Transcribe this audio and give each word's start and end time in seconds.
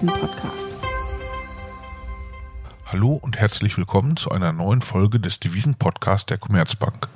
Devisen-Podcast. 0.00 0.78
Hallo 2.86 3.12
und 3.20 3.36
herzlich 3.36 3.76
willkommen 3.76 4.16
zu 4.16 4.30
einer 4.30 4.50
neuen 4.50 4.80
Folge 4.80 5.20
des 5.20 5.40
Devisen-Podcasts 5.40 6.24
der 6.24 6.38
Commerzbank. 6.38 7.08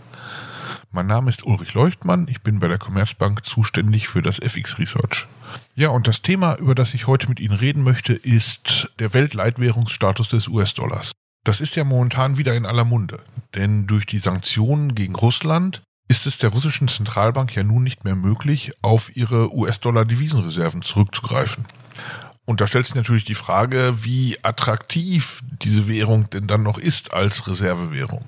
Mein 0.92 1.06
Name 1.06 1.30
ist 1.30 1.46
Ulrich 1.46 1.72
Leuchtmann, 1.72 2.28
ich 2.28 2.42
bin 2.42 2.58
bei 2.58 2.68
der 2.68 2.76
Commerzbank 2.76 3.46
zuständig 3.46 4.08
für 4.08 4.20
das 4.20 4.38
FX 4.38 4.78
Research. 4.78 5.26
Ja, 5.74 5.88
und 5.88 6.06
das 6.06 6.20
Thema, 6.20 6.56
über 6.56 6.74
das 6.74 6.92
ich 6.92 7.06
heute 7.06 7.26
mit 7.30 7.40
Ihnen 7.40 7.56
reden 7.56 7.82
möchte, 7.82 8.12
ist 8.12 8.90
der 8.98 9.14
Weltleitwährungsstatus 9.14 10.28
des 10.28 10.48
US-Dollars. 10.48 11.12
Das 11.42 11.62
ist 11.62 11.76
ja 11.76 11.84
momentan 11.84 12.36
wieder 12.36 12.54
in 12.54 12.66
aller 12.66 12.84
Munde, 12.84 13.20
denn 13.54 13.86
durch 13.86 14.04
die 14.04 14.18
Sanktionen 14.18 14.94
gegen 14.94 15.14
Russland 15.14 15.82
ist 16.06 16.26
es 16.26 16.36
der 16.36 16.50
russischen 16.50 16.88
Zentralbank 16.88 17.56
ja 17.56 17.62
nun 17.62 17.82
nicht 17.82 18.04
mehr 18.04 18.14
möglich, 18.14 18.72
auf 18.82 19.16
ihre 19.16 19.54
US-Dollar-Devisenreserven 19.54 20.82
zurückzugreifen. 20.82 21.64
Und 22.46 22.60
da 22.60 22.66
stellt 22.66 22.86
sich 22.86 22.94
natürlich 22.94 23.24
die 23.24 23.34
Frage, 23.34 24.04
wie 24.04 24.38
attraktiv 24.42 25.40
diese 25.62 25.88
Währung 25.88 26.28
denn 26.30 26.46
dann 26.46 26.62
noch 26.62 26.78
ist 26.78 27.14
als 27.14 27.46
Reservewährung. 27.46 28.24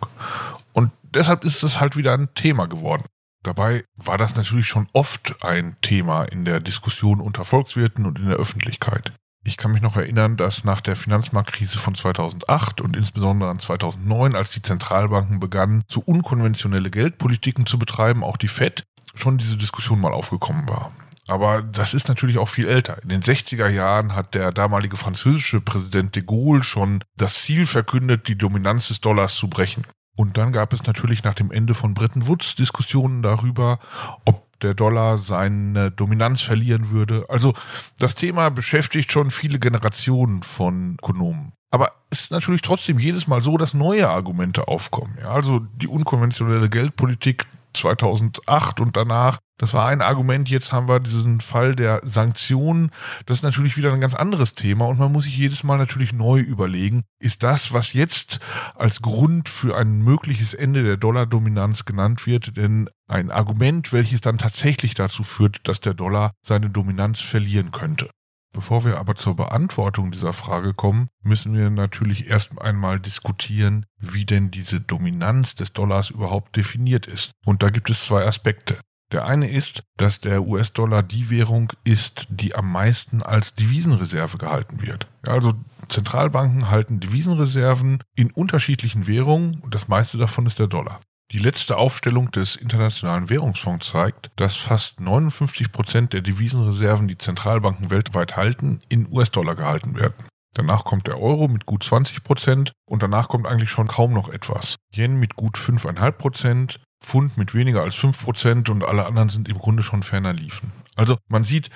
Und 0.72 0.90
deshalb 1.02 1.44
ist 1.44 1.62
es 1.62 1.80
halt 1.80 1.96
wieder 1.96 2.14
ein 2.14 2.32
Thema 2.34 2.66
geworden. 2.66 3.04
Dabei 3.42 3.84
war 3.96 4.18
das 4.18 4.34
natürlich 4.34 4.66
schon 4.66 4.88
oft 4.92 5.44
ein 5.44 5.76
Thema 5.80 6.24
in 6.24 6.44
der 6.44 6.60
Diskussion 6.60 7.20
unter 7.20 7.44
Volkswirten 7.44 8.06
und 8.06 8.18
in 8.18 8.26
der 8.26 8.38
Öffentlichkeit. 8.38 9.12
Ich 9.44 9.56
kann 9.56 9.70
mich 9.70 9.82
noch 9.82 9.96
erinnern, 9.96 10.36
dass 10.36 10.64
nach 10.64 10.80
der 10.80 10.96
Finanzmarktkrise 10.96 11.78
von 11.78 11.94
2008 11.94 12.80
und 12.80 12.96
insbesondere 12.96 13.48
an 13.48 13.60
2009, 13.60 14.34
als 14.34 14.50
die 14.50 14.62
Zentralbanken 14.62 15.38
begannen, 15.38 15.84
so 15.86 16.00
unkonventionelle 16.00 16.90
Geldpolitiken 16.90 17.66
zu 17.66 17.78
betreiben, 17.78 18.24
auch 18.24 18.36
die 18.36 18.48
Fed, 18.48 18.82
schon 19.14 19.38
diese 19.38 19.56
Diskussion 19.56 20.01
mal 20.01 20.12
aufgekommen 20.12 20.68
war. 20.68 20.90
Aber 21.27 21.63
das 21.63 21.95
ist 21.95 22.09
natürlich 22.09 22.38
auch 22.38 22.49
viel 22.49 22.69
älter. 22.69 23.02
In 23.02 23.09
den 23.09 23.23
60er 23.23 23.69
Jahren 23.69 24.15
hat 24.15 24.35
der 24.35 24.52
damalige 24.52 24.96
französische 24.96 25.60
Präsident 25.60 26.15
de 26.15 26.23
Gaulle 26.23 26.63
schon 26.63 27.02
das 27.16 27.43
Ziel 27.43 27.66
verkündet, 27.66 28.29
die 28.29 28.38
Dominanz 28.38 28.88
des 28.88 29.01
Dollars 29.01 29.35
zu 29.35 29.49
brechen. 29.49 29.85
Und 30.16 30.38
dann 30.38 30.52
gab 30.52 30.73
es 30.73 30.87
natürlich 30.87 31.24
nach 31.24 31.35
dem 31.35 31.51
Ende 31.51 31.74
von 31.74 31.95
Bretton 31.95 32.27
Woods 32.27 32.54
Diskussionen 32.54 33.23
darüber, 33.23 33.79
ob 34.24 34.47
der 34.60 34.73
Dollar 34.74 35.19
seine 35.19 35.91
Dominanz 35.91 36.41
verlieren 36.41 36.88
würde. 36.88 37.27
Also 37.29 37.52
das 37.99 38.15
Thema 38.15 38.49
beschäftigt 38.51 39.13
schon 39.13 39.30
viele 39.30 39.59
Generationen 39.59 40.43
von 40.43 40.95
Ökonomen. 40.95 41.52
Aber 41.71 41.93
es 42.10 42.23
ist 42.23 42.30
natürlich 42.30 42.63
trotzdem 42.63 42.99
jedes 42.99 43.27
Mal 43.27 43.43
so, 43.43 43.59
dass 43.59 43.74
neue 43.74 44.09
Argumente 44.09 44.69
aufkommen. 44.69 45.19
Ja, 45.21 45.30
also 45.30 45.59
die 45.59 45.88
unkonventionelle 45.88 46.71
Geldpolitik 46.71 47.47
2008 47.77 48.80
und 48.80 48.96
danach. 48.96 49.38
Das 49.59 49.73
war 49.73 49.88
ein 49.88 50.02
Argument. 50.02 50.49
Jetzt 50.51 50.73
haben 50.73 50.88
wir 50.88 51.01
diesen 51.01 51.41
Fall 51.41 51.74
der 51.74 52.01
Sanktionen. 52.05 52.91
Das 53.24 53.38
ist 53.38 53.43
natürlich 53.43 53.77
wieder 53.77 53.93
ein 53.93 54.01
ganz 54.01 54.15
anderes 54.15 54.55
Thema 54.55 54.87
und 54.87 54.99
man 54.99 55.13
muss 55.13 55.24
sich 55.24 55.37
jedes 55.37 55.65
Mal 55.65 55.79
natürlich 55.79 56.13
neu 56.13 56.41
überlegen, 56.41 57.04
ist 57.19 57.43
das, 57.43 57.73
was 57.73 57.93
jetzt 57.93 58.41
als 58.74 59.01
Grund 59.01 59.49
für 59.49 59.77
ein 59.77 60.02
mögliches 60.02 60.52
Ende 60.52 60.82
der 60.82 60.97
Dollardominanz 60.97 61.85
genannt 61.85 62.27
wird, 62.27 62.57
denn 62.57 62.91
ein 63.09 63.30
Argument, 63.30 63.93
welches 63.93 64.21
dann 64.21 64.38
tatsächlich 64.38 64.94
dazu 64.94 65.22
führt, 65.22 65.66
dass 65.69 65.81
der 65.81 65.94
Dollar 65.94 66.32
seine 66.43 66.69
Dominanz 66.69 67.21
verlieren 67.21 67.71
könnte. 67.71 68.10
Bevor 68.56 68.87
wir 68.87 68.97
aber 68.99 69.15
zur 69.15 69.37
Beantwortung 69.37 70.10
dieser 70.10 70.32
Frage 70.32 70.72
kommen, 70.72 71.09
müssen 71.22 71.54
wir 71.54 71.69
natürlich 71.69 72.31
erst 72.31 72.59
einmal 72.59 72.98
diskutieren, 72.98 73.84
wie 73.98 74.25
denn 74.25 74.50
diese 74.50 74.81
Dominanz 74.81 75.56
des 75.56 75.75
Dollars 75.75 76.09
überhaupt 76.09 76.56
definiert 76.56 77.06
ist. 77.06 77.32
Und 77.44 77.62
da 77.62 77.69
gibt 77.69 77.91
es 77.91 78.06
zwei 78.06 78.25
Aspekte. 78.25 78.78
Der 79.12 79.26
eine 79.26 79.50
ist, 79.50 79.82
dass 79.98 80.21
der 80.21 80.43
US-Dollar 80.43 81.03
die 81.03 81.28
Währung 81.28 81.71
ist, 81.84 82.28
die 82.31 82.54
am 82.54 82.72
meisten 82.72 83.22
als 83.22 83.54
Devisenreserve 83.54 84.38
gehalten 84.38 84.80
wird. 84.80 85.06
Also 85.26 85.53
Zentralbanken 85.91 86.70
halten 86.70 86.98
Devisenreserven 86.98 88.03
in 88.14 88.30
unterschiedlichen 88.30 89.06
Währungen 89.06 89.60
und 89.60 89.75
das 89.75 89.88
meiste 89.88 90.16
davon 90.16 90.47
ist 90.47 90.59
der 90.59 90.66
Dollar. 90.66 91.00
Die 91.32 91.38
letzte 91.38 91.76
Aufstellung 91.76 92.31
des 92.31 92.54
Internationalen 92.54 93.28
Währungsfonds 93.28 93.91
zeigt, 93.91 94.31
dass 94.37 94.56
fast 94.56 95.00
59 95.00 95.72
Prozent 95.72 96.12
der 96.12 96.20
Devisenreserven, 96.20 97.09
die 97.09 97.19
Zentralbanken 97.19 97.91
weltweit 97.91 98.37
halten, 98.37 98.81
in 98.88 99.09
US-Dollar 99.10 99.56
gehalten 99.56 99.97
werden. 99.97 100.15
Danach 100.54 100.84
kommt 100.84 101.09
der 101.09 101.20
Euro 101.20 101.48
mit 101.48 101.66
gut 101.66 101.82
20 101.82 102.22
Prozent 102.22 102.72
und 102.88 103.03
danach 103.03 103.28
kommt 103.28 103.47
eigentlich 103.47 103.70
schon 103.70 103.88
kaum 103.88 104.12
noch 104.12 104.28
etwas. 104.28 104.76
Yen 104.94 105.19
mit 105.19 105.34
gut 105.34 105.59
5,5 105.59 106.12
Prozent, 106.12 106.81
Pfund 107.03 107.36
mit 107.36 107.54
weniger 107.54 107.82
als 107.82 107.97
5 107.97 108.22
Prozent 108.22 108.70
und 108.70 108.84
alle 108.84 109.04
anderen 109.04 109.28
sind 109.28 109.48
im 109.48 109.59
Grunde 109.59 109.82
schon 109.82 110.04
ferner 110.04 110.32
liefen. 110.32 110.72
Also 110.94 111.19
man 111.28 111.44
sieht, 111.44 111.70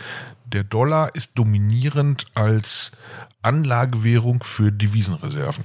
der 0.52 0.64
Dollar 0.64 1.14
ist 1.14 1.30
dominierend 1.34 2.26
als 2.34 2.92
Anlagewährung 3.42 4.42
für 4.42 4.72
Devisenreserven. 4.72 5.64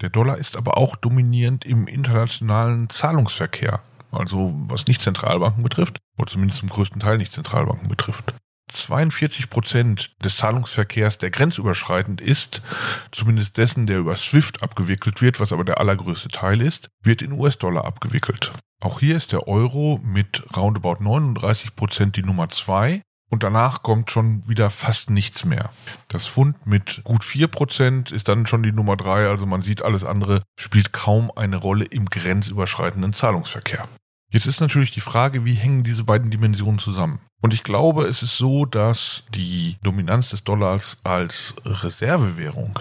Der 0.00 0.08
Dollar 0.08 0.38
ist 0.38 0.56
aber 0.56 0.78
auch 0.78 0.96
dominierend 0.96 1.64
im 1.64 1.86
internationalen 1.86 2.88
Zahlungsverkehr, 2.88 3.80
also 4.10 4.54
was 4.68 4.86
nicht 4.86 5.02
Zentralbanken 5.02 5.62
betrifft, 5.62 5.98
oder 6.18 6.30
zumindest 6.30 6.60
zum 6.60 6.68
größten 6.68 7.00
Teil 7.00 7.18
nicht 7.18 7.32
Zentralbanken 7.32 7.88
betrifft. 7.88 8.34
42 8.72 9.50
Prozent 9.50 10.14
des 10.24 10.36
Zahlungsverkehrs, 10.36 11.18
der 11.18 11.30
grenzüberschreitend 11.30 12.20
ist, 12.20 12.62
zumindest 13.10 13.56
dessen, 13.56 13.88
der 13.88 13.98
über 13.98 14.16
SWIFT 14.16 14.62
abgewickelt 14.62 15.20
wird, 15.20 15.40
was 15.40 15.52
aber 15.52 15.64
der 15.64 15.78
allergrößte 15.78 16.28
Teil 16.28 16.60
ist, 16.60 16.88
wird 17.02 17.20
in 17.20 17.32
US-Dollar 17.32 17.84
abgewickelt. 17.84 18.52
Auch 18.80 19.00
hier 19.00 19.16
ist 19.16 19.32
der 19.32 19.48
Euro 19.48 20.00
mit 20.04 20.44
roundabout 20.56 21.02
39 21.02 21.74
Prozent 21.74 22.16
die 22.16 22.22
Nummer 22.22 22.48
zwei 22.48 23.02
und 23.30 23.42
danach 23.42 23.82
kommt 23.82 24.10
schon 24.10 24.46
wieder 24.46 24.68
fast 24.68 25.08
nichts 25.08 25.44
mehr. 25.44 25.70
Das 26.08 26.26
Pfund 26.26 26.66
mit 26.66 27.00
gut 27.04 27.24
vier 27.24 27.48
Prozent 27.48 28.10
ist 28.12 28.28
dann 28.28 28.44
schon 28.44 28.62
die 28.62 28.72
Nummer 28.72 28.96
drei, 28.96 29.26
also 29.26 29.46
man 29.46 29.62
sieht, 29.62 29.82
alles 29.82 30.04
andere 30.04 30.42
spielt 30.56 30.92
kaum 30.92 31.32
eine 31.34 31.56
Rolle 31.56 31.86
im 31.86 32.06
grenzüberschreitenden 32.10 33.14
Zahlungsverkehr. 33.14 33.84
Jetzt 34.32 34.46
ist 34.46 34.60
natürlich 34.60 34.90
die 34.90 35.00
Frage, 35.00 35.44
wie 35.44 35.54
hängen 35.54 35.82
diese 35.82 36.04
beiden 36.04 36.30
Dimensionen 36.30 36.78
zusammen? 36.78 37.20
Und 37.40 37.54
ich 37.54 37.64
glaube, 37.64 38.04
es 38.04 38.22
ist 38.22 38.36
so, 38.36 38.64
dass 38.66 39.24
die 39.34 39.76
Dominanz 39.82 40.28
des 40.28 40.44
Dollars 40.44 40.98
als 41.04 41.54
Reservewährung 41.64 42.78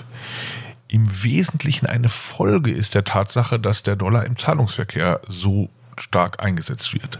im 0.89 1.23
Wesentlichen 1.23 1.85
eine 1.85 2.09
Folge 2.09 2.71
ist 2.71 2.95
der 2.95 3.03
Tatsache, 3.03 3.59
dass 3.59 3.83
der 3.83 3.95
Dollar 3.95 4.25
im 4.25 4.35
Zahlungsverkehr 4.35 5.21
so 5.27 5.69
stark 5.97 6.41
eingesetzt 6.41 6.93
wird. 6.93 7.19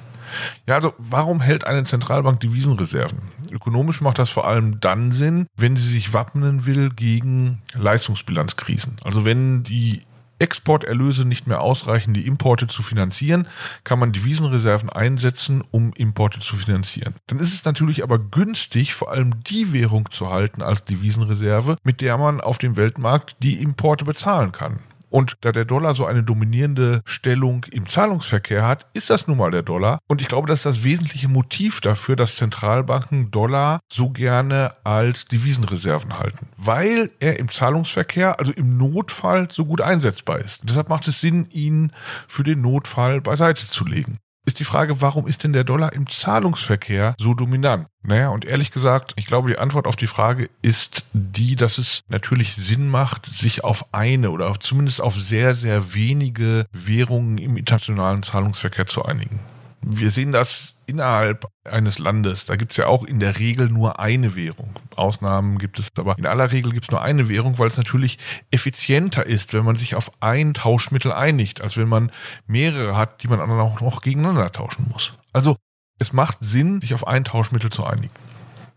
Ja, 0.68 0.76
also 0.76 0.94
warum 0.98 1.42
hält 1.42 1.66
eine 1.66 1.84
Zentralbank 1.84 2.40
Devisenreserven? 2.40 3.20
Ökonomisch 3.52 4.02
macht 4.02 4.20
das 4.20 4.30
vor 4.30 4.48
allem 4.48 4.80
dann 4.80 5.12
Sinn, 5.12 5.48
wenn 5.58 5.76
sie 5.76 5.90
sich 5.90 6.14
wappnen 6.14 6.66
will 6.66 6.90
gegen 6.90 7.62
Leistungsbilanzkrisen. 7.74 8.96
Also 9.04 9.26
wenn 9.26 9.64
die 9.64 10.02
Exporterlöse 10.40 11.26
nicht 11.26 11.48
mehr 11.48 11.62
ausreichen, 11.62 12.14
die 12.14 12.26
Importe 12.26 12.68
zu 12.68 12.82
finanzieren, 12.82 13.48
kann 13.84 14.00
man 14.00 14.14
Devisenreserven 14.14 14.90
einsetzen, 14.90 15.64
um 15.72 15.92
Importe 15.94 16.40
zu 16.40 16.56
finanzieren. 16.56 17.16
Dann 17.28 17.40
ist 17.40 17.54
es 17.54 17.66
natürlich 17.66 18.04
aber 18.04 18.20
günstig, 18.20 18.94
vor 18.94 19.12
allem 19.12 19.44
die 19.44 19.74
Währung 19.74 20.10
zu 20.10 20.32
halten 20.32 20.62
als 20.62 20.86
Devisenreserve, 20.86 21.78
mit 21.84 22.02
der 22.02 22.18
man 22.18 22.42
auf 22.42 22.58
dem 22.58 22.78
Weltmarkt 22.78 23.36
die 23.44 23.62
Importe 23.62 24.06
bezahlen 24.06 24.52
kann. 24.52 24.80
Und 25.10 25.38
da 25.42 25.52
der 25.52 25.66
Dollar 25.66 25.94
so 25.94 26.06
eine 26.06 26.24
dominierende 26.24 27.02
Stellung 27.06 27.66
im 27.72 27.88
Zahlungsverkehr 27.88 28.66
hat, 28.66 28.88
ist 28.94 29.10
das 29.10 29.28
nun 29.28 29.38
mal 29.38 29.52
der 29.52 29.64
Dollar. 29.64 30.00
Und 30.08 30.22
ich 30.22 30.28
glaube, 30.28 30.48
das 30.48 30.60
ist 30.60 30.66
das 30.66 30.84
wesentliche 30.84 31.28
Motiv 31.28 31.82
dafür, 31.82 32.16
dass 32.16 32.36
Zentralbanken 32.36 33.32
Dollar 33.32 33.80
so 33.92 34.10
gerne 34.10 34.74
als 34.84 35.26
Devisenreserven 35.26 36.20
halten. 36.20 36.48
Weil 36.58 37.12
er 37.20 37.40
im 37.40 37.50
Zahlungsverkehr, 37.50 38.40
also 38.40 38.52
im 38.54 38.78
Notfall, 38.78 39.48
so 39.52 39.66
gut 39.66 39.82
einsetzbar 39.82 40.40
ist. 40.40 40.62
deshalb 40.64 40.90
macht 40.90 41.08
es 41.08 41.22
Sinn, 41.22 41.48
ihn 41.52 41.92
für 42.28 42.44
den 42.44 42.62
Notfall 42.62 43.22
beiseite 43.22 43.68
zu 43.68 43.86
legen 43.86 44.20
ist 44.50 44.60
die 44.60 44.66
Frage, 44.66 45.00
warum 45.00 45.28
ist 45.28 45.44
denn 45.44 45.54
der 45.54 45.64
Dollar 45.64 45.94
im 45.94 46.08
Zahlungsverkehr 46.08 47.14
so 47.20 47.36
dominant? 47.36 47.88
Naja, 48.02 48.30
und 48.30 48.46
ehrlich 48.46 48.72
gesagt, 48.72 49.14
ich 49.16 49.28
glaube, 49.28 49.50
die 49.50 49.60
Antwort 49.60 49.86
auf 49.86 49.96
die 49.96 50.08
Frage 50.08 50.50
ist 50.64 51.06
die, 51.14 51.56
dass 51.56 51.78
es 51.78 52.02
natürlich 52.08 52.56
Sinn 52.56 52.90
macht, 52.90 53.28
sich 53.28 53.64
auf 53.64 53.94
eine 53.94 54.32
oder 54.32 54.52
zumindest 54.60 55.02
auf 55.02 55.14
sehr, 55.14 55.54
sehr 55.54 55.94
wenige 55.94 56.66
Währungen 56.72 57.38
im 57.38 57.58
internationalen 57.58 58.24
Zahlungsverkehr 58.24 58.88
zu 58.88 59.06
einigen. 59.06 59.40
Wir 59.82 60.12
sehen 60.12 60.32
das 60.32 60.76
innerhalb 60.86 61.48
eines 61.64 62.00
Landes. 62.00 62.46
Da 62.46 62.56
gibt 62.56 62.72
es 62.72 62.78
ja 62.78 62.88
auch 62.88 63.04
in 63.04 63.20
der 63.20 63.40
Regel 63.40 63.70
nur 63.70 64.00
eine 64.00 64.36
Währung. 64.36 64.74
Ausnahmen 64.96 65.58
gibt 65.58 65.80
es, 65.80 65.90
aber 65.98 66.18
in 66.18 66.26
aller 66.26 66.52
Regel 66.52 66.72
gibt 66.72 66.86
es 66.86 66.92
nur 66.92 67.02
eine 67.02 67.30
Währung, 67.30 67.58
weil 67.60 67.68
es 67.68 67.78
natürlich 67.78 68.18
effizienter 68.52 69.26
ist, 69.26 69.54
wenn 69.54 69.64
man 69.64 69.76
sich 69.78 69.96
auf 69.96 70.12
ein 70.22 70.54
Tauschmittel 70.54 71.12
einigt, 71.12 71.62
als 71.62 71.78
wenn 71.78 71.88
man 71.88 72.12
mehrere 72.48 72.98
hat, 72.98 73.24
die 73.24 73.28
man 73.28 73.40
dann 73.40 73.52
auch 73.52 73.82
noch 73.82 74.02
gegeneinander 74.02 74.52
tauschen 74.52 74.88
muss. 74.92 75.14
Also 75.32 75.56
es 76.00 76.12
macht 76.12 76.38
Sinn, 76.42 76.82
sich 76.82 76.94
auf 76.94 77.08
ein 77.08 77.24
Tauschmittel 77.24 77.70
zu 77.70 77.86
einigen. 77.86 78.14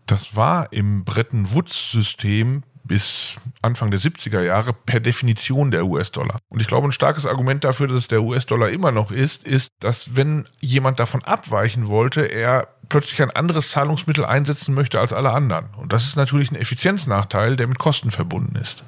Das 0.05 0.35
war 0.35 0.71
im 0.71 1.05
Bretton 1.05 1.51
Woods-System 1.53 2.63
bis 2.83 3.35
Anfang 3.61 3.91
der 3.91 3.99
70er 3.99 4.41
Jahre 4.41 4.73
per 4.73 4.99
Definition 4.99 5.71
der 5.71 5.85
US-Dollar. 5.85 6.37
Und 6.49 6.61
ich 6.61 6.67
glaube, 6.67 6.87
ein 6.87 6.91
starkes 6.91 7.25
Argument 7.25 7.63
dafür, 7.63 7.87
dass 7.87 7.97
es 7.97 8.07
der 8.07 8.21
US-Dollar 8.21 8.69
immer 8.69 8.91
noch 8.91 9.11
ist, 9.11 9.43
ist, 9.43 9.69
dass 9.79 10.15
wenn 10.15 10.47
jemand 10.59 10.99
davon 10.99 11.23
abweichen 11.23 11.87
wollte, 11.87 12.25
er 12.25 12.67
plötzlich 12.89 13.21
ein 13.21 13.31
anderes 13.31 13.69
Zahlungsmittel 13.69 14.25
einsetzen 14.25 14.75
möchte 14.75 14.99
als 14.99 15.13
alle 15.13 15.31
anderen. 15.31 15.65
Und 15.77 15.93
das 15.93 16.05
ist 16.05 16.15
natürlich 16.15 16.51
ein 16.51 16.55
Effizienznachteil, 16.55 17.55
der 17.55 17.67
mit 17.67 17.79
Kosten 17.79 18.11
verbunden 18.11 18.55
ist. 18.55 18.83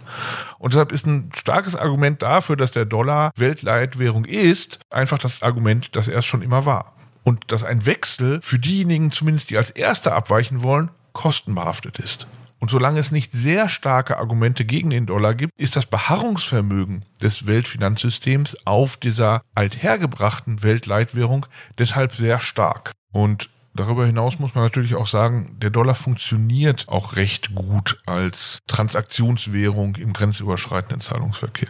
Und 0.60 0.74
deshalb 0.74 0.92
ist 0.92 1.08
ein 1.08 1.32
starkes 1.34 1.76
Argument 1.76 2.22
dafür, 2.22 2.56
dass 2.56 2.72
der 2.72 2.86
Dollar 2.86 3.32
Weltleitwährung 3.36 4.26
ist, 4.26 4.80
einfach 4.90 5.18
das 5.18 5.42
Argument, 5.42 5.96
dass 5.96 6.08
er 6.08 6.20
es 6.20 6.26
schon 6.26 6.42
immer 6.42 6.66
war. 6.66 6.94
Und 7.24 7.52
dass 7.52 7.64
ein 7.64 7.86
Wechsel 7.86 8.40
für 8.44 8.60
diejenigen 8.60 9.12
zumindest, 9.12 9.50
die 9.50 9.58
als 9.58 9.72
Erste 9.72 10.14
abweichen 10.14 10.62
wollen, 10.62 10.92
kostenbehaftet 11.14 11.98
ist. 11.98 12.28
Und 12.66 12.72
solange 12.72 13.00
es 13.00 13.12
nicht 13.12 13.32
sehr 13.32 13.70
starke 13.70 14.18
Argumente 14.18 14.66
gegen 14.66 14.90
den 14.90 15.06
Dollar 15.06 15.36
gibt, 15.36 15.54
ist 15.56 15.76
das 15.76 15.86
Beharrungsvermögen 15.86 17.06
des 17.22 17.46
Weltfinanzsystems 17.46 18.58
auf 18.66 18.98
dieser 18.98 19.44
althergebrachten 19.54 20.64
Weltleitwährung 20.64 21.46
deshalb 21.78 22.12
sehr 22.14 22.40
stark. 22.40 22.94
Und 23.12 23.52
Darüber 23.76 24.06
hinaus 24.06 24.40
muss 24.40 24.56
man 24.56 24.64
natürlich 24.64 24.96
auch 24.96 25.06
sagen, 25.06 25.58
der 25.60 25.70
Dollar 25.70 25.94
funktioniert 25.96 26.88
auch 26.88 27.18
recht 27.18 27.54
gut 27.54 28.02
als 28.06 28.60
Transaktionswährung 28.68 29.98
im 29.98 30.14
grenzüberschreitenden 30.14 31.02
Zahlungsverkehr. 31.02 31.68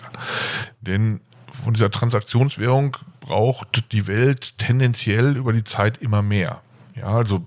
Denn 0.82 1.20
von 1.52 1.74
dieser 1.74 1.92
Transaktionswährung 1.92 2.96
braucht 3.20 3.92
die 3.92 4.08
Welt 4.08 4.58
tendenziell 4.60 5.36
über 5.36 5.52
die 5.52 5.64
Zeit 5.64 5.98
immer 5.98 6.22
mehr. 6.22 6.62
Ja, 6.96 7.08
also 7.08 7.44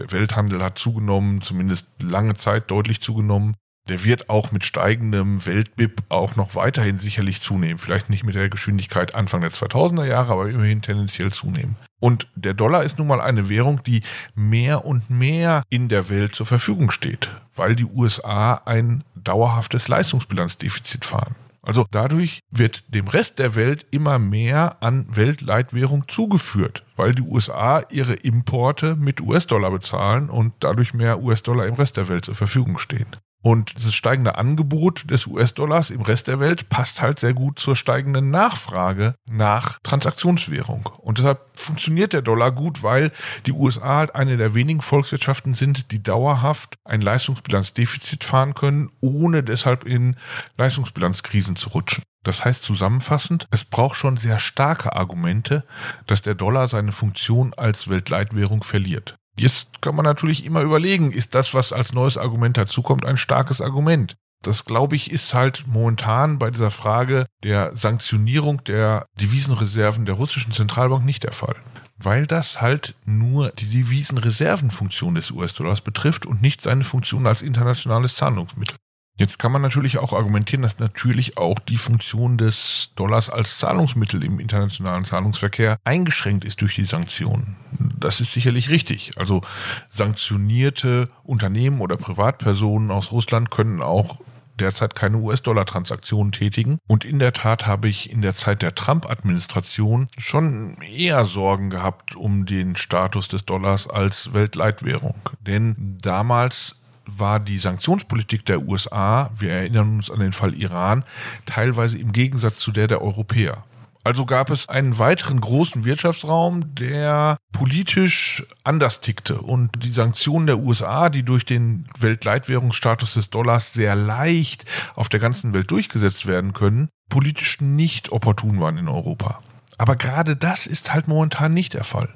der 0.00 0.12
Welthandel 0.12 0.62
hat 0.62 0.78
zugenommen, 0.78 1.40
zumindest 1.42 1.86
lange 2.02 2.34
Zeit 2.34 2.70
deutlich 2.70 3.00
zugenommen. 3.00 3.54
Der 3.88 4.04
wird 4.04 4.30
auch 4.30 4.52
mit 4.52 4.64
steigendem 4.64 5.44
Weltbip 5.46 6.02
auch 6.10 6.36
noch 6.36 6.54
weiterhin 6.54 6.98
sicherlich 6.98 7.40
zunehmen. 7.40 7.78
Vielleicht 7.78 8.08
nicht 8.08 8.24
mit 8.24 8.34
der 8.34 8.48
Geschwindigkeit 8.48 9.14
Anfang 9.14 9.40
der 9.40 9.50
2000er 9.50 10.04
Jahre, 10.04 10.32
aber 10.32 10.48
immerhin 10.48 10.82
tendenziell 10.82 11.32
zunehmen. 11.32 11.76
Und 11.98 12.28
der 12.34 12.54
Dollar 12.54 12.84
ist 12.84 12.98
nun 12.98 13.08
mal 13.08 13.20
eine 13.20 13.48
Währung, 13.48 13.82
die 13.82 14.02
mehr 14.34 14.84
und 14.84 15.10
mehr 15.10 15.62
in 15.70 15.88
der 15.88 16.08
Welt 16.08 16.34
zur 16.34 16.46
Verfügung 16.46 16.90
steht, 16.90 17.30
weil 17.54 17.74
die 17.74 17.84
USA 17.84 18.62
ein 18.64 19.02
dauerhaftes 19.14 19.88
Leistungsbilanzdefizit 19.88 21.04
fahren. 21.04 21.34
Also 21.62 21.84
dadurch 21.90 22.40
wird 22.50 22.84
dem 22.94 23.08
Rest 23.08 23.38
der 23.38 23.54
Welt 23.54 23.86
immer 23.90 24.18
mehr 24.18 24.82
an 24.82 25.06
Weltleitwährung 25.14 26.08
zugeführt, 26.08 26.84
weil 26.96 27.14
die 27.14 27.22
USA 27.22 27.82
ihre 27.90 28.14
Importe 28.14 28.96
mit 28.96 29.20
US-Dollar 29.20 29.70
bezahlen 29.70 30.30
und 30.30 30.54
dadurch 30.60 30.94
mehr 30.94 31.22
US-Dollar 31.22 31.66
im 31.66 31.74
Rest 31.74 31.96
der 31.96 32.08
Welt 32.08 32.24
zur 32.24 32.34
Verfügung 32.34 32.78
stehen. 32.78 33.10
Und 33.42 33.74
das 33.76 33.94
steigende 33.94 34.36
Angebot 34.36 35.10
des 35.10 35.26
US-Dollars 35.26 35.90
im 35.90 36.02
Rest 36.02 36.28
der 36.28 36.40
Welt 36.40 36.68
passt 36.68 37.00
halt 37.00 37.18
sehr 37.18 37.32
gut 37.32 37.58
zur 37.58 37.74
steigenden 37.74 38.30
Nachfrage 38.30 39.14
nach 39.30 39.78
Transaktionswährung. 39.82 40.86
Und 40.98 41.18
deshalb 41.18 41.40
funktioniert 41.54 42.12
der 42.12 42.22
Dollar 42.22 42.52
gut, 42.52 42.82
weil 42.82 43.12
die 43.46 43.52
USA 43.52 43.96
halt 43.96 44.14
eine 44.14 44.36
der 44.36 44.54
wenigen 44.54 44.82
Volkswirtschaften 44.82 45.54
sind, 45.54 45.90
die 45.90 46.02
dauerhaft 46.02 46.76
ein 46.84 47.00
Leistungsbilanzdefizit 47.00 48.24
fahren 48.24 48.54
können, 48.54 48.90
ohne 49.00 49.42
deshalb 49.42 49.84
in 49.84 50.16
Leistungsbilanzkrisen 50.58 51.56
zu 51.56 51.70
rutschen. 51.70 52.04
Das 52.22 52.44
heißt 52.44 52.62
zusammenfassend, 52.62 53.46
es 53.50 53.64
braucht 53.64 53.96
schon 53.96 54.18
sehr 54.18 54.38
starke 54.38 54.94
Argumente, 54.94 55.64
dass 56.06 56.20
der 56.20 56.34
Dollar 56.34 56.68
seine 56.68 56.92
Funktion 56.92 57.54
als 57.54 57.88
Weltleitwährung 57.88 58.62
verliert. 58.62 59.16
Jetzt 59.38 59.80
kann 59.80 59.94
man 59.94 60.04
natürlich 60.04 60.44
immer 60.44 60.62
überlegen, 60.62 61.12
ist 61.12 61.34
das, 61.34 61.54
was 61.54 61.72
als 61.72 61.92
neues 61.92 62.16
Argument 62.16 62.56
dazukommt, 62.56 63.04
ein 63.04 63.16
starkes 63.16 63.60
Argument? 63.60 64.16
Das, 64.42 64.64
glaube 64.64 64.96
ich, 64.96 65.10
ist 65.10 65.34
halt 65.34 65.64
momentan 65.66 66.38
bei 66.38 66.50
dieser 66.50 66.70
Frage 66.70 67.26
der 67.42 67.76
Sanktionierung 67.76 68.64
der 68.64 69.06
Devisenreserven 69.20 70.06
der 70.06 70.14
russischen 70.14 70.52
Zentralbank 70.52 71.04
nicht 71.04 71.24
der 71.24 71.32
Fall. 71.32 71.56
Weil 71.98 72.26
das 72.26 72.62
halt 72.62 72.94
nur 73.04 73.50
die 73.50 73.66
Devisenreservenfunktion 73.66 75.14
des 75.14 75.30
US-Dollars 75.30 75.82
betrifft 75.82 76.24
und 76.24 76.40
nicht 76.40 76.62
seine 76.62 76.84
Funktion 76.84 77.26
als 77.26 77.42
internationales 77.42 78.16
Zahlungsmittel. 78.16 78.76
Jetzt 79.18 79.38
kann 79.38 79.52
man 79.52 79.60
natürlich 79.60 79.98
auch 79.98 80.14
argumentieren, 80.14 80.62
dass 80.62 80.78
natürlich 80.78 81.36
auch 81.36 81.58
die 81.58 81.76
Funktion 81.76 82.38
des 82.38 82.92
Dollars 82.96 83.28
als 83.28 83.58
Zahlungsmittel 83.58 84.24
im 84.24 84.40
internationalen 84.40 85.04
Zahlungsverkehr 85.04 85.76
eingeschränkt 85.84 86.46
ist 86.46 86.62
durch 86.62 86.76
die 86.76 86.86
Sanktionen. 86.86 87.56
Das 88.00 88.20
ist 88.20 88.32
sicherlich 88.32 88.70
richtig. 88.70 89.12
Also 89.16 89.42
sanktionierte 89.90 91.08
Unternehmen 91.22 91.80
oder 91.80 91.96
Privatpersonen 91.96 92.90
aus 92.90 93.12
Russland 93.12 93.50
können 93.50 93.82
auch 93.82 94.18
derzeit 94.60 94.94
keine 94.94 95.18
US-Dollar-Transaktionen 95.18 96.32
tätigen. 96.32 96.78
Und 96.86 97.04
in 97.04 97.18
der 97.18 97.32
Tat 97.32 97.66
habe 97.66 97.88
ich 97.88 98.10
in 98.10 98.22
der 98.22 98.34
Zeit 98.34 98.62
der 98.62 98.74
Trump-Administration 98.74 100.06
schon 100.18 100.74
eher 100.82 101.24
Sorgen 101.24 101.70
gehabt 101.70 102.14
um 102.14 102.46
den 102.46 102.76
Status 102.76 103.28
des 103.28 103.44
Dollars 103.44 103.88
als 103.88 104.32
Weltleitwährung. 104.32 105.20
Denn 105.40 105.98
damals 106.02 106.76
war 107.06 107.40
die 107.40 107.58
Sanktionspolitik 107.58 108.44
der 108.46 108.62
USA, 108.62 109.30
wir 109.36 109.52
erinnern 109.52 109.96
uns 109.96 110.10
an 110.10 110.20
den 110.20 110.32
Fall 110.32 110.54
Iran, 110.54 111.04
teilweise 111.46 111.98
im 111.98 112.12
Gegensatz 112.12 112.58
zu 112.58 112.70
der 112.70 112.86
der 112.86 113.02
Europäer. 113.02 113.64
Also 114.02 114.24
gab 114.24 114.50
es 114.50 114.68
einen 114.68 114.98
weiteren 114.98 115.40
großen 115.40 115.84
Wirtschaftsraum, 115.84 116.74
der 116.74 117.36
politisch 117.52 118.46
anders 118.64 119.02
tickte. 119.02 119.40
Und 119.40 119.84
die 119.84 119.90
Sanktionen 119.90 120.46
der 120.46 120.58
USA, 120.58 121.10
die 121.10 121.22
durch 121.22 121.44
den 121.44 121.86
Weltleitwährungsstatus 121.98 123.14
des 123.14 123.28
Dollars 123.28 123.74
sehr 123.74 123.94
leicht 123.94 124.64
auf 124.94 125.10
der 125.10 125.20
ganzen 125.20 125.52
Welt 125.52 125.70
durchgesetzt 125.70 126.26
werden 126.26 126.54
können, 126.54 126.88
politisch 127.10 127.60
nicht 127.60 128.10
opportun 128.10 128.58
waren 128.58 128.78
in 128.78 128.88
Europa. 128.88 129.40
Aber 129.76 129.96
gerade 129.96 130.36
das 130.36 130.66
ist 130.66 130.92
halt 130.92 131.08
momentan 131.08 131.52
nicht 131.52 131.74
der 131.74 131.84
Fall. 131.84 132.08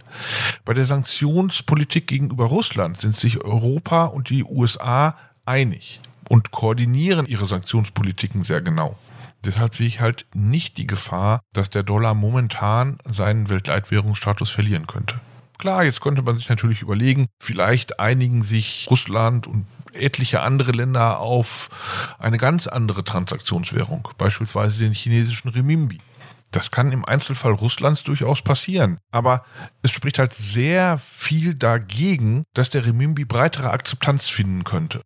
Bei 0.64 0.74
der 0.74 0.84
Sanktionspolitik 0.84 2.06
gegenüber 2.06 2.44
Russland 2.44 2.98
sind 2.98 3.16
sich 3.16 3.42
Europa 3.42 4.04
und 4.04 4.30
die 4.30 4.44
USA 4.44 5.16
einig 5.46 6.00
und 6.28 6.50
koordinieren 6.50 7.26
ihre 7.26 7.46
Sanktionspolitiken 7.46 8.42
sehr 8.42 8.60
genau. 8.60 8.98
Deshalb 9.44 9.74
sehe 9.74 9.86
ich 9.86 10.00
halt 10.00 10.26
nicht 10.34 10.78
die 10.78 10.86
Gefahr, 10.86 11.40
dass 11.52 11.70
der 11.70 11.82
Dollar 11.82 12.14
momentan 12.14 12.98
seinen 13.04 13.48
Weltleitwährungsstatus 13.48 14.50
verlieren 14.50 14.86
könnte. 14.86 15.20
Klar, 15.58 15.84
jetzt 15.84 16.00
könnte 16.00 16.22
man 16.22 16.34
sich 16.34 16.48
natürlich 16.48 16.82
überlegen, 16.82 17.26
vielleicht 17.40 18.00
einigen 18.00 18.42
sich 18.42 18.86
Russland 18.90 19.46
und 19.46 19.66
etliche 19.92 20.40
andere 20.40 20.72
Länder 20.72 21.20
auf 21.20 21.70
eine 22.18 22.38
ganz 22.38 22.66
andere 22.66 23.04
Transaktionswährung, 23.04 24.08
beispielsweise 24.18 24.80
den 24.80 24.92
chinesischen 24.92 25.48
Remimbi. 25.48 26.00
Das 26.50 26.70
kann 26.70 26.92
im 26.92 27.04
Einzelfall 27.04 27.52
Russlands 27.52 28.04
durchaus 28.04 28.42
passieren. 28.42 28.98
Aber 29.10 29.44
es 29.82 29.90
spricht 29.90 30.18
halt 30.18 30.32
sehr 30.34 30.98
viel 30.98 31.54
dagegen, 31.54 32.44
dass 32.54 32.70
der 32.70 32.86
Remimbi 32.86 33.24
breitere 33.24 33.70
Akzeptanz 33.70 34.28
finden 34.28 34.62
könnte. 34.62 35.02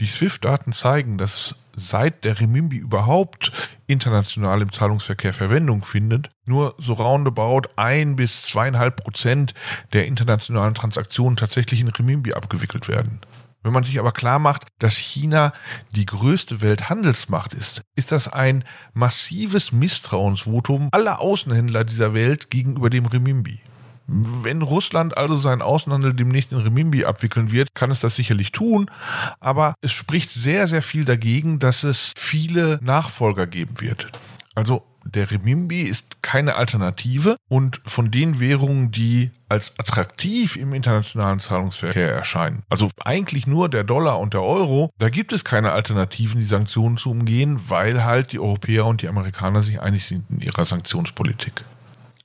Die 0.00 0.06
SWIFT-Daten 0.06 0.72
zeigen, 0.72 1.18
dass 1.18 1.56
seit 1.74 2.24
der 2.24 2.38
Remimbi 2.40 2.76
überhaupt 2.76 3.50
international 3.86 4.62
im 4.62 4.70
Zahlungsverkehr 4.70 5.32
Verwendung 5.32 5.82
findet, 5.82 6.30
nur 6.44 6.74
so 6.78 6.92
roundabout 6.92 7.68
ein 7.76 8.14
bis 8.14 8.42
zweieinhalb 8.42 9.02
Prozent 9.02 9.54
der 9.92 10.06
internationalen 10.06 10.74
Transaktionen 10.74 11.36
tatsächlich 11.36 11.80
in 11.80 11.88
Remimbi 11.88 12.32
abgewickelt 12.32 12.88
werden. 12.88 13.20
Wenn 13.64 13.72
man 13.72 13.82
sich 13.82 13.98
aber 13.98 14.12
klar 14.12 14.38
macht, 14.38 14.68
dass 14.78 14.96
China 14.96 15.52
die 15.90 16.06
größte 16.06 16.62
Welthandelsmacht 16.62 17.54
ist, 17.54 17.82
ist 17.96 18.12
das 18.12 18.28
ein 18.28 18.62
massives 18.94 19.72
Misstrauensvotum 19.72 20.90
aller 20.92 21.20
Außenhändler 21.20 21.82
dieser 21.84 22.14
Welt 22.14 22.50
gegenüber 22.50 22.88
dem 22.88 23.06
Remimbi. 23.06 23.60
Wenn 24.10 24.62
Russland 24.62 25.18
also 25.18 25.36
seinen 25.36 25.60
Außenhandel 25.60 26.14
demnächst 26.14 26.52
in 26.52 26.58
Remimbi 26.58 27.04
abwickeln 27.04 27.52
wird, 27.52 27.74
kann 27.74 27.90
es 27.90 28.00
das 28.00 28.16
sicherlich 28.16 28.52
tun, 28.52 28.90
aber 29.38 29.74
es 29.82 29.92
spricht 29.92 30.30
sehr, 30.30 30.66
sehr 30.66 30.80
viel 30.80 31.04
dagegen, 31.04 31.58
dass 31.58 31.84
es 31.84 32.14
viele 32.16 32.80
Nachfolger 32.82 33.46
geben 33.46 33.80
wird. 33.80 34.10
Also 34.54 34.82
der 35.04 35.30
Remimbi 35.30 35.82
ist 35.82 36.22
keine 36.22 36.56
Alternative 36.56 37.36
und 37.48 37.82
von 37.84 38.10
den 38.10 38.40
Währungen, 38.40 38.90
die 38.90 39.30
als 39.48 39.78
attraktiv 39.78 40.56
im 40.56 40.72
internationalen 40.72 41.40
Zahlungsverkehr 41.40 42.10
erscheinen, 42.10 42.62
also 42.68 42.88
eigentlich 43.04 43.46
nur 43.46 43.68
der 43.68 43.84
Dollar 43.84 44.18
und 44.20 44.34
der 44.34 44.42
Euro, 44.42 44.90
da 44.98 45.10
gibt 45.10 45.32
es 45.34 45.44
keine 45.44 45.72
Alternativen, 45.72 46.40
die 46.40 46.46
Sanktionen 46.46 46.96
zu 46.96 47.10
umgehen, 47.10 47.60
weil 47.68 48.04
halt 48.04 48.32
die 48.32 48.40
Europäer 48.40 48.86
und 48.86 49.02
die 49.02 49.08
Amerikaner 49.08 49.62
sich 49.62 49.80
einig 49.80 50.06
sind 50.06 50.24
in 50.30 50.40
ihrer 50.40 50.64
Sanktionspolitik. 50.64 51.64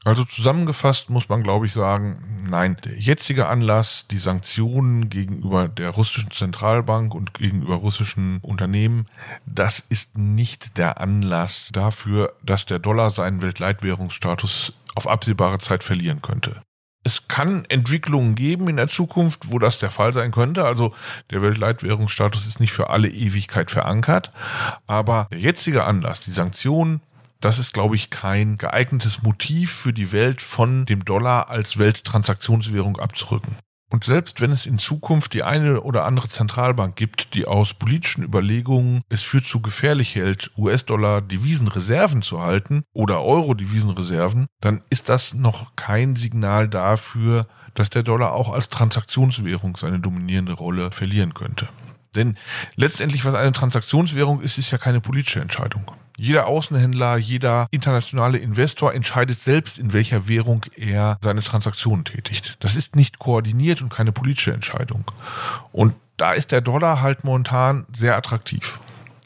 Also 0.06 0.26
zusammengefasst 0.26 1.10
muss 1.10 1.30
man, 1.30 1.44
glaube 1.44 1.66
ich, 1.66 1.74
sagen, 1.74 2.44
nein, 2.50 2.76
der 2.84 3.00
jetzige 3.00 3.48
Anlass, 3.48 4.06
die 4.12 4.18
Sanktionen 4.18 5.10
gegenüber 5.10 5.70
der 5.70 5.92
russischen 5.92 6.32
Zentralbank 6.32 7.16
und 7.16 7.34
gegenüber 7.34 7.76
russischen 7.76 8.40
Unternehmen, 8.42 9.08
das 9.46 9.80
ist 9.80 10.18
nicht 10.18 10.78
der 10.78 11.00
Anlass 11.00 11.70
dafür, 11.72 12.34
dass 12.44 12.66
der 12.66 12.80
Dollar 12.80 13.12
seinen 13.12 13.42
Weltleitwährungsstatus 13.42 14.74
auf 14.96 15.08
absehbare 15.08 15.60
Zeit 15.60 15.84
verlieren 15.84 16.22
könnte. 16.22 16.62
Es 17.06 17.28
kann 17.28 17.66
Entwicklungen 17.66 18.36
geben 18.36 18.70
in 18.70 18.78
der 18.78 18.88
Zukunft, 18.88 19.52
wo 19.52 19.60
das 19.60 19.78
der 19.78 19.92
Fall 19.92 20.14
sein 20.14 20.32
könnte. 20.32 20.64
Also 20.64 20.94
der 21.32 21.42
Weltleitwährungsstatus 21.42 22.46
ist 22.46 22.62
nicht 22.62 22.72
für 22.72 22.90
alle 22.90 23.10
Ewigkeit 23.10 23.72
verankert. 23.72 24.32
Aber 24.88 25.28
der 25.32 25.40
jetzige 25.40 25.84
Anlass, 25.84 26.22
die 26.22 26.32
Sanktionen, 26.32 27.02
das 27.44 27.60
ist, 27.60 27.74
glaube 27.74 27.96
ich, 27.96 28.10
kein 28.10 28.58
geeignetes 28.58 29.22
Motiv 29.22 29.72
für 29.72 29.94
die 29.94 30.12
Welt 30.12 30.42
von 30.42 30.86
dem 30.86 31.04
Dollar 31.04 31.50
als 31.50 31.78
Welttransaktionswährung 31.78 32.98
abzurücken. 32.98 33.58
Und 33.90 34.06
selbst 34.06 34.42
wenn 34.42 34.52
es 34.52 34.66
in 34.66 34.80
Zukunft 34.80 35.34
die 35.34 35.44
eine 35.44 35.82
oder 35.82 36.06
andere 36.06 36.28
Zentralbank 36.28 36.96
gibt, 36.96 37.36
die 37.36 37.46
aus 37.46 37.76
politischen 37.76 38.24
Überlegungen 38.24 39.02
es 39.10 39.22
für 39.22 39.44
zu 39.44 39.62
gefährlich 39.62 40.16
hält, 40.16 40.50
US-Dollar-Devisenreserven 40.58 42.24
zu 42.24 42.42
halten 42.42 42.86
oder 42.94 43.22
Euro-Devisenreserven, 43.22 44.48
dann 44.62 44.82
ist 44.90 45.10
das 45.10 45.36
noch 45.36 45.76
kein 45.76 46.16
Signal 46.16 46.68
dafür, 46.70 47.46
dass 47.76 47.92
der 47.92 48.02
Dollar 48.02 48.34
auch 48.34 48.52
als 48.52 48.70
Transaktionswährung 48.70 49.76
seine 49.76 50.00
dominierende 50.00 50.54
Rolle 50.54 50.92
verlieren 50.92 51.36
könnte. 51.36 51.68
Denn 52.16 52.38
letztendlich, 52.76 53.26
was 53.26 53.36
eine 53.36 53.52
Transaktionswährung 53.52 54.42
ist, 54.42 54.58
ist 54.58 54.72
ja 54.72 54.80
keine 54.80 55.02
politische 55.02 55.42
Entscheidung. 55.42 55.92
Jeder 56.18 56.46
Außenhändler, 56.46 57.18
jeder 57.18 57.68
internationale 57.72 58.38
Investor 58.38 58.94
entscheidet 58.94 59.40
selbst, 59.40 59.80
in 59.80 59.94
welcher 59.94 60.28
Währung 60.28 60.66
er 60.76 61.18
seine 61.22 61.42
Transaktionen 61.42 62.06
tätigt. 62.06 62.58
Das 62.60 62.76
ist 62.76 62.96
nicht 62.96 63.18
koordiniert 63.18 63.82
und 63.82 63.90
keine 63.90 64.12
politische 64.12 64.54
Entscheidung. 64.54 65.06
Und 65.72 65.96
da 66.18 66.34
ist 66.34 66.52
der 66.52 66.62
Dollar 66.62 67.02
halt 67.02 67.24
momentan 67.24 67.88
sehr 67.94 68.16
attraktiv. 68.16 68.80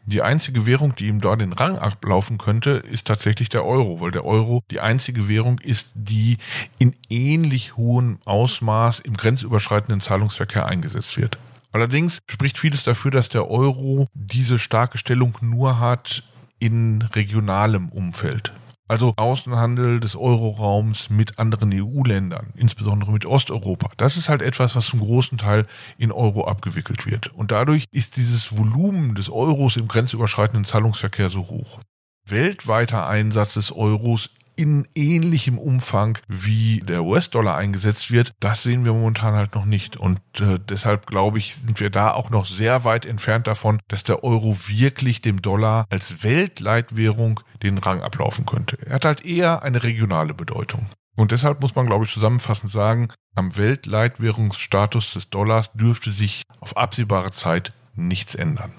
Die 0.06 0.22
einzige 0.22 0.65
Währung, 0.65 0.96
die 0.96 1.08
ihm 1.08 1.20
da 1.20 1.36
den 1.36 1.51
Rang 1.51 1.77
ablaufen 1.77 2.38
könnte, 2.38 2.70
ist 2.70 3.08
tatsächlich 3.08 3.50
der 3.50 3.65
Euro, 3.65 4.00
weil 4.00 4.12
der 4.12 4.24
Euro 4.24 4.63
die 4.72 4.79
einzige 4.79 5.27
Währung 5.27 5.60
ist, 5.60 5.91
die 5.96 6.38
in 6.77 6.96
ähnlich 7.10 7.75
hohem 7.75 8.20
Ausmaß 8.24 9.01
im 9.01 9.17
grenzüberschreitenden 9.17 10.00
Zahlungsverkehr 10.00 10.65
eingesetzt 10.65 11.17
wird. 11.17 11.38
Allerdings 11.74 12.20
spricht 12.29 12.58
vieles 12.58 12.86
dafür, 12.86 13.12
dass 13.12 13.27
der 13.27 13.51
Euro 13.51 14.08
diese 14.13 14.60
starke 14.60 14.98
Stellung 14.98 15.38
nur 15.41 15.82
hat 15.82 16.24
in 16.59 17.01
regionalem 17.01 17.89
Umfeld. 17.89 18.53
Also 18.89 19.13
Außenhandel 19.17 19.99
des 19.99 20.15
Euroraums 20.15 21.09
mit 21.09 21.39
anderen 21.39 21.73
EU-Ländern, 21.73 22.53
insbesondere 22.55 23.11
mit 23.11 23.25
Osteuropa. 23.25 23.89
Das 23.97 24.15
ist 24.15 24.29
halt 24.29 24.41
etwas, 24.41 24.77
was 24.77 24.87
zum 24.87 25.01
großen 25.01 25.37
Teil 25.37 25.67
in 25.97 26.11
Euro 26.13 26.45
abgewickelt 26.47 27.05
wird. 27.05 27.27
Und 27.33 27.51
dadurch 27.51 27.85
ist 27.91 28.15
dieses 28.15 28.57
Volumen 28.57 29.13
des 29.13 29.29
Euros 29.29 29.75
im 29.75 29.89
grenzüberschreitenden 29.89 30.63
Zahlungsverkehr 30.63 31.29
so 31.29 31.49
hoch. 31.49 31.79
Weltweiter 32.25 33.07
Einsatz 33.07 33.55
des 33.55 33.73
Euros 33.73 34.29
in 34.57 34.87
ähnlichem 34.95 35.57
Umfang 35.57 36.17
wie 36.27 36.79
der 36.81 37.03
US-Dollar 37.03 37.55
eingesetzt 37.55 38.11
wird, 38.11 38.33
das 38.39 38.63
sehen 38.63 38.83
wir 38.83 38.93
momentan 38.93 39.35
halt 39.35 39.55
noch 39.55 39.65
nicht. 39.65 39.95
Und 39.95 40.19
äh, 40.39 40.59
deshalb 40.59 41.05
glaube 41.07 41.37
ich, 41.37 41.55
sind 41.55 41.79
wir 41.79 41.89
da 41.89 42.11
auch 42.11 42.29
noch 42.29 42.45
sehr 42.45 42.83
weit 42.83 43.05
entfernt 43.05 43.47
davon, 43.47 43.79
dass 43.87 44.03
der 44.03 44.23
Euro 44.23 44.55
wirklich 44.67 45.21
dem 45.21 45.41
Dollar 45.41 45.85
als 45.89 46.23
Weltleitwährung 46.23 47.39
den 47.63 47.77
Rang 47.77 48.01
ablaufen 48.01 48.45
könnte. 48.45 48.77
Er 48.85 48.95
hat 48.95 49.05
halt 49.05 49.25
eher 49.25 49.61
eine 49.63 49.83
regionale 49.83 50.33
Bedeutung. 50.33 50.87
Und 51.15 51.31
deshalb 51.31 51.61
muss 51.61 51.75
man, 51.75 51.87
glaube 51.87 52.05
ich, 52.05 52.11
zusammenfassend 52.11 52.71
sagen, 52.71 53.07
am 53.35 53.57
Weltleitwährungsstatus 53.57 55.13
des 55.13 55.29
Dollars 55.29 55.71
dürfte 55.73 56.11
sich 56.11 56.43
auf 56.59 56.77
absehbare 56.77 57.31
Zeit 57.31 57.73
nichts 57.95 58.35
ändern. 58.35 58.73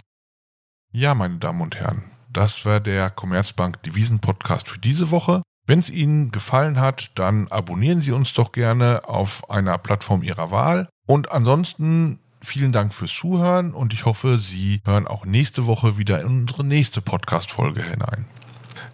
Ja, 0.92 1.14
meine 1.14 1.38
Damen 1.38 1.61
und 1.61 1.76
Herren, 1.76 2.04
das 2.30 2.64
war 2.64 2.80
der 2.80 3.11
Commerzbank 3.11 3.82
Devisen 3.82 4.20
Podcast 4.20 4.68
für 4.68 4.78
diese 4.78 5.11
Woche. 5.11 5.42
Wenn 5.69 5.81
es 5.81 5.91
Ihnen 5.91 6.31
gefallen 6.31 6.81
hat, 6.81 7.11
dann 7.15 7.47
abonnieren 7.49 8.01
Sie 8.01 8.13
uns 8.13 8.33
doch 8.33 8.53
gerne 8.53 9.07
auf 9.07 9.51
einer 9.51 9.77
Plattform 9.77 10.23
Ihrer 10.23 10.51
Wahl. 10.51 10.89
Und 11.07 11.31
ansonsten 11.31 12.21
vielen 12.41 12.73
Dank 12.73 12.95
fürs 12.95 13.15
Zuhören 13.15 13.75
und 13.75 13.93
ich 13.93 14.07
hoffe, 14.07 14.39
Sie 14.39 14.81
hören 14.87 15.07
auch 15.07 15.27
nächste 15.27 15.67
Woche 15.67 15.99
wieder 15.99 16.23
in 16.23 16.27
unsere 16.27 16.65
nächste 16.65 17.03
Podcast-Folge 17.03 17.83
hinein. 17.83 18.25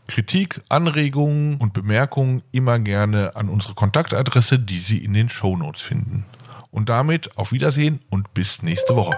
Kritik, 0.09 0.63
Anregungen 0.69 1.59
und 1.59 1.75
Bemerkungen 1.75 2.43
immer 2.51 2.81
gerne 2.81 3.37
an 3.37 3.49
unsere 3.51 3.75
Kontaktadresse, 3.75 4.59
die 4.59 4.81
Sie 4.81 4.99
in 4.99 5.15
den 5.15 5.29
Show 5.29 5.57
Notes 5.57 5.81
finden. 5.81 6.27
Und 6.73 6.89
damit 6.89 7.39
auf 7.39 7.53
Wiedersehen 7.53 8.01
und 8.11 8.35
bis 8.35 8.65
nächste 8.65 8.97
Woche. 8.97 9.17